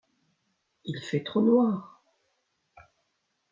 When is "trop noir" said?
1.21-2.01